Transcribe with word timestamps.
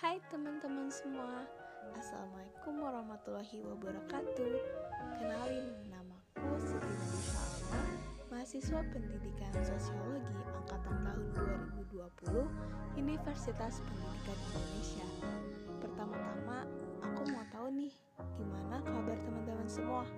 Hai 0.00 0.16
teman-teman 0.32 0.88
semua, 0.88 1.44
Assalamualaikum 1.92 2.72
warahmatullahi 2.80 3.60
wabarakatuh 3.60 4.52
Kenalin, 5.20 5.76
namaku 5.92 6.56
Siti 6.56 6.88
Nadisha 6.88 7.36
Alma 7.36 7.84
Mahasiswa 8.32 8.80
Pendidikan 8.96 9.52
Sosiologi 9.60 10.40
Angkatan 10.56 11.04
tahun 11.04 11.84
2020 11.92 12.32
Universitas 12.96 13.84
Pendidikan 13.84 14.38
Indonesia 14.40 15.06
Pertama-tama, 15.84 16.64
aku 17.04 17.20
mau 17.36 17.44
tahu 17.52 17.68
nih, 17.68 17.92
gimana 18.40 18.80
kabar 18.80 19.20
teman-teman 19.20 19.68
semua? 19.68 20.08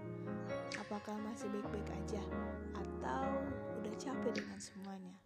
Apakah 0.79 1.19
masih 1.27 1.51
baik-baik 1.51 1.91
aja? 1.91 2.23
Atau 2.79 3.27
udah 3.83 3.95
capek 3.99 4.31
dengan 4.31 4.63
semuanya? 4.63 5.19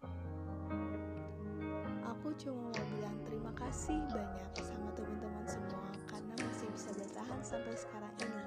Aku 2.17 2.33
cuma 2.33 2.73
mau 2.73 2.85
bilang 2.97 3.13
terima 3.29 3.53
kasih 3.53 4.01
banyak 4.09 4.49
sama 4.57 4.89
teman-teman 4.97 5.45
semua 5.45 5.85
karena 6.09 6.33
masih 6.49 6.65
bisa 6.73 6.89
bertahan 6.97 7.41
sampai 7.45 7.77
sekarang 7.77 8.09
ini. 8.25 8.41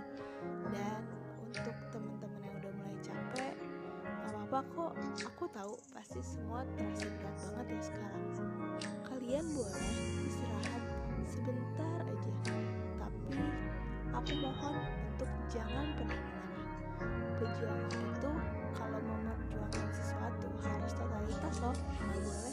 Dan 0.75 1.07
untuk 1.39 1.79
teman-teman 1.95 2.41
yang 2.51 2.55
udah 2.59 2.73
mulai 2.83 2.99
capek, 2.99 3.55
gak 4.03 4.31
apa-apa 4.35 4.61
kok. 4.75 4.93
Aku 5.23 5.45
tahu 5.55 5.79
pasti 5.95 6.19
semua 6.19 6.67
terasa 6.75 7.07
berat 7.15 7.37
banget 7.47 7.67
ya 7.71 7.83
sekarang. 7.95 8.25
Kalian 9.07 9.47
boleh 9.55 9.87
istirahat 10.27 10.83
sebentar 11.31 12.03
aja. 12.11 12.33
Tapi 12.99 13.39
aku 14.11 14.33
mohon 14.43 14.83
untuk 15.15 15.31
jangan 15.47 15.87
pernah 15.95 16.19
menyerah. 16.19 16.59
Perjuangan 17.39 18.03
itu 18.19 18.31
kalau 18.75 18.99
mau 18.99 19.19
memperjuangkan 19.31 19.89
sesuatu 19.95 20.49
harus 20.59 20.93
totalitas 20.99 21.55
loh, 21.63 21.77
boleh 22.19 22.50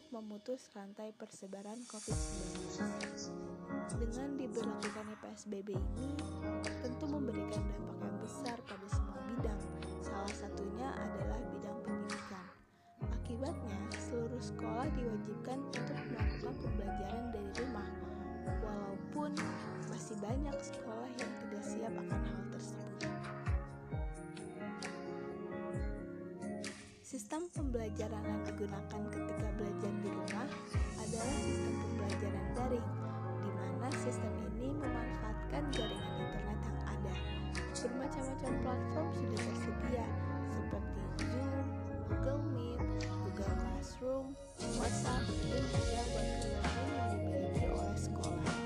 untuk 0.00 0.24
memutus 0.24 0.64
rantai 0.72 1.12
persebaran 1.12 1.76
COVID-19. 1.92 2.80
Dengan 4.00 4.32
diberlakukannya 4.40 5.16
PSBB 5.20 5.76
ini, 5.76 6.16
tentu 6.80 7.04
memberikan 7.04 7.60
dampak 7.68 8.00
yang 8.00 8.16
besar 8.24 8.56
pada 8.64 8.86
semua 8.88 9.20
bidang, 9.28 9.60
salah 10.00 10.32
satunya 10.32 10.88
adalah 10.96 11.36
bidang 11.52 11.78
pendidikan. 11.84 12.48
Akibatnya, 13.12 13.76
seluruh 14.00 14.40
sekolah 14.40 14.88
diwajibkan 14.96 15.68
untuk 15.68 15.98
melakukan 16.08 16.54
pembelajaran 16.64 17.24
dari 17.36 17.50
rumah, 17.60 17.88
walaupun 18.64 19.36
masih 19.92 20.16
banyak 20.24 20.56
sekolah 20.64 21.08
yang 21.20 21.32
tidak 21.44 21.60
siap 21.60 21.92
akan 21.92 22.20
hal 22.24 22.42
tersebut. 22.56 22.80
Sistem 27.10 27.50
pembelajaran 27.50 28.22
yang 28.22 28.38
digunakan 28.46 29.02
ketika 29.10 29.49
daring, 32.60 32.88
di 33.40 33.50
mana 33.56 33.88
sistem 33.96 34.32
ini 34.52 34.76
memanfaatkan 34.76 35.64
jaringan 35.72 36.12
internet 36.20 36.58
yang 36.60 36.78
ada. 36.84 37.14
Bermacam-macam 37.80 38.52
platform 38.60 39.08
sudah 39.16 39.40
tersedia, 39.40 40.06
seperti 40.52 41.00
Zoom, 41.24 41.64
Google 42.04 42.42
Meet, 42.52 42.80
Google 43.24 43.54
Classroom, 43.56 44.26
WhatsApp, 44.76 45.24
dan 45.24 45.64
juga 45.72 46.02
workflow 46.12 46.84
yang 46.92 47.08
dimiliki 47.16 47.64
oleh 47.72 47.96
sekolah. 47.96 48.56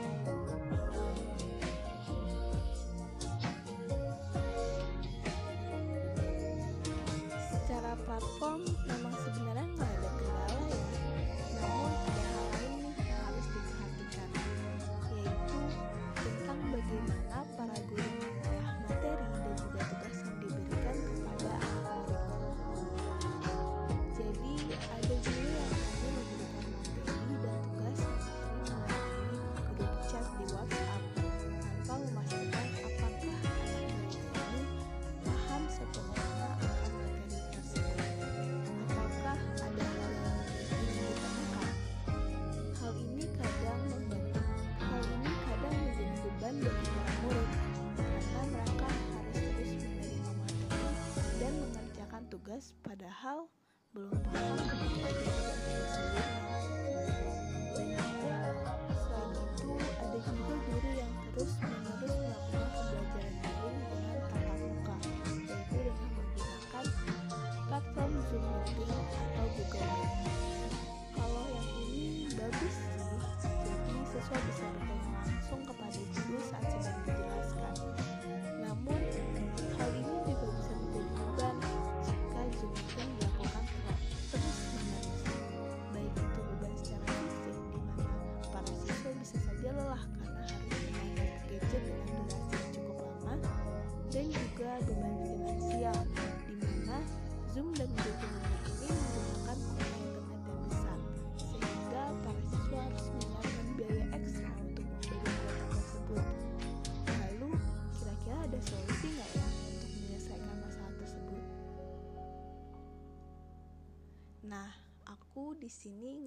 Secara 7.46 7.92
platform 8.02 8.60
just 30.14 30.38
the 30.38 30.54
what. 30.54 30.73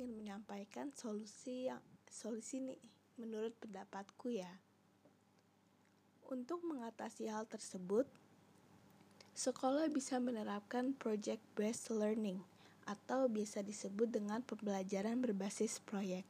Ingin 0.08 0.24
menyampaikan 0.24 0.88
solusi 0.96 1.68
yang 1.68 1.84
solusi 2.08 2.64
nih 2.64 2.80
menurut 3.20 3.52
pendapatku 3.60 4.32
ya. 4.32 4.48
Untuk 6.32 6.64
mengatasi 6.64 7.28
hal 7.28 7.44
tersebut, 7.44 8.08
sekolah 9.36 9.92
bisa 9.92 10.24
menerapkan 10.24 10.96
project 10.96 11.44
based 11.60 11.92
learning 11.92 12.40
atau 12.88 13.28
biasa 13.28 13.68
disebut 13.68 14.08
dengan 14.08 14.40
pembelajaran 14.48 15.20
berbasis 15.20 15.84
proyek. 15.84 16.24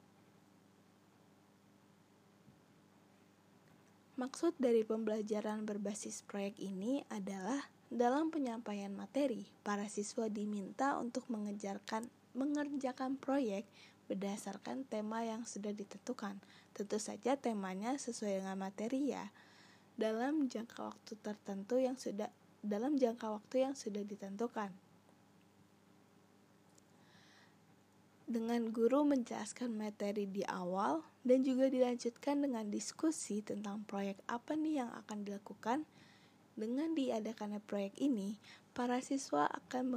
Maksud 4.17 4.57
dari 4.57 4.81
pembelajaran 4.81 5.69
berbasis 5.69 6.25
proyek 6.25 6.57
ini 6.57 7.05
adalah 7.13 7.69
dalam 7.93 8.33
penyampaian 8.33 8.89
materi, 8.89 9.45
para 9.61 9.85
siswa 9.85 10.25
diminta 10.33 10.97
untuk 10.97 11.29
mengejarkan 11.29 12.09
mengerjakan 12.37 13.17
proyek 13.17 13.65
berdasarkan 14.07 14.85
tema 14.85 15.25
yang 15.25 15.43
sudah 15.43 15.73
ditentukan. 15.73 16.39
Tentu 16.71 17.01
saja 17.01 17.35
temanya 17.35 17.97
sesuai 17.97 18.45
dengan 18.45 18.55
materi 18.61 19.11
ya. 19.11 19.33
Dalam 19.97 20.45
jangka 20.45 20.93
waktu 20.93 21.17
tertentu 21.19 21.81
yang 21.81 21.97
sudah 21.97 22.29
dalam 22.61 22.95
jangka 23.01 23.33
waktu 23.33 23.65
yang 23.65 23.73
sudah 23.73 24.05
ditentukan. 24.05 24.69
dengan 28.27 28.75
guru 28.75 29.07
menjelaskan 29.07 29.71
materi 29.71 30.27
di 30.27 30.43
awal 30.43 30.99
dan 31.23 31.47
juga 31.47 31.71
dilanjutkan 31.71 32.43
dengan 32.43 32.67
diskusi 32.67 33.39
tentang 33.39 33.87
proyek 33.87 34.19
apa 34.27 34.51
nih 34.59 34.83
yang 34.83 34.91
akan 34.91 35.23
dilakukan. 35.23 35.87
Dengan 36.57 36.91
diadakannya 36.91 37.63
proyek 37.63 37.95
ini, 38.03 38.35
para 38.75 38.99
siswa 38.99 39.47
akan 39.47 39.95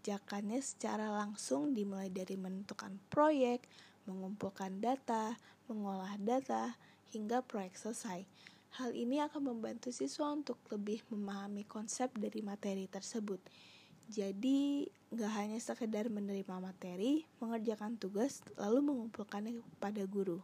mengerjakannya 0.00 0.64
secara 0.64 1.12
langsung 1.12 1.76
dimulai 1.76 2.08
dari 2.08 2.32
menentukan 2.32 2.96
proyek, 3.12 3.68
mengumpulkan 4.08 4.80
data, 4.80 5.36
mengolah 5.68 6.16
data, 6.16 6.72
hingga 7.12 7.44
proyek 7.44 7.76
selesai. 7.76 8.24
Hal 8.80 8.96
ini 8.96 9.20
akan 9.20 9.52
membantu 9.52 9.92
siswa 9.92 10.32
untuk 10.32 10.56
lebih 10.72 11.04
memahami 11.12 11.68
konsep 11.68 12.08
dari 12.16 12.40
materi 12.40 12.88
tersebut. 12.88 13.44
Jadi, 14.08 14.88
gak 15.12 15.36
hanya 15.36 15.60
sekedar 15.60 16.08
menerima 16.08 16.56
materi, 16.64 17.28
mengerjakan 17.36 18.00
tugas, 18.00 18.40
lalu 18.56 18.80
mengumpulkannya 18.80 19.60
kepada 19.76 20.00
guru. 20.08 20.40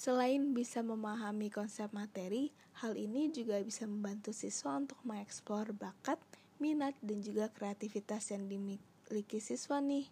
Selain 0.00 0.56
bisa 0.56 0.80
memahami 0.80 1.52
konsep 1.52 1.92
materi, 1.92 2.48
hal 2.80 2.96
ini 2.96 3.28
juga 3.28 3.60
bisa 3.60 3.84
membantu 3.84 4.32
siswa 4.32 4.80
untuk 4.80 4.96
mengeksplor 5.04 5.76
bakat, 5.76 6.16
minat, 6.56 6.96
dan 7.04 7.20
juga 7.20 7.52
kreativitas 7.52 8.32
yang 8.32 8.48
dimiliki 8.48 9.44
siswa 9.44 9.76
nih. 9.84 10.08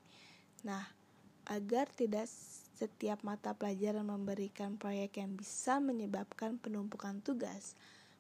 Nah, 0.69 0.85
agar 1.49 1.89
tidak 1.89 2.29
setiap 2.77 3.25
mata 3.25 3.57
pelajaran 3.57 4.05
memberikan 4.05 4.77
proyek 4.77 5.25
yang 5.25 5.33
bisa 5.41 5.81
menyebabkan 5.81 6.61
penumpukan 6.61 7.25
tugas, 7.25 7.73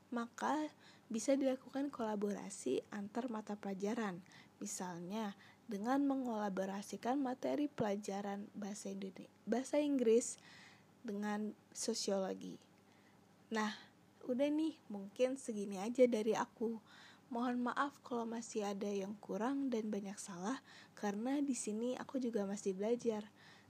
maka 0.08 0.72
bisa 1.12 1.36
dilakukan 1.36 1.92
kolaborasi 1.92 2.80
antar 2.96 3.28
mata 3.28 3.60
pelajaran. 3.60 4.24
Misalnya, 4.56 5.36
dengan 5.68 6.00
mengolaborasikan 6.08 7.20
materi 7.20 7.68
pelajaran 7.68 8.48
bahasa 8.56 8.88
Indonesia, 8.88 9.28
bahasa 9.44 9.76
Inggris 9.76 10.40
dengan 11.08 11.56
sosiologi. 11.72 12.60
Nah, 13.48 13.72
udah 14.28 14.48
nih, 14.52 14.76
mungkin 14.92 15.40
segini 15.40 15.80
aja 15.80 16.04
dari 16.04 16.36
aku. 16.36 16.76
Mohon 17.28 17.72
maaf 17.72 17.96
kalau 18.04 18.24
masih 18.24 18.64
ada 18.64 18.88
yang 18.88 19.16
kurang 19.20 19.68
dan 19.72 19.88
banyak 19.88 20.16
salah 20.16 20.60
karena 20.96 21.40
di 21.44 21.52
sini 21.52 21.96
aku 21.96 22.20
juga 22.20 22.44
masih 22.44 22.76
belajar. 22.76 23.24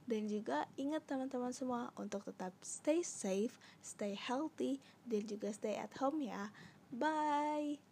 Dan 0.09 0.25
juga 0.25 0.65
ingat 0.81 1.05
teman-teman 1.05 1.53
semua 1.53 1.93
untuk 2.01 2.25
tetap 2.25 2.57
stay 2.65 3.05
safe, 3.05 3.53
stay 3.85 4.17
healthy, 4.17 4.81
dan 5.05 5.29
juga 5.29 5.53
stay 5.53 5.77
at 5.77 5.93
home 6.01 6.25
ya. 6.25 6.49
Bye. 6.89 7.88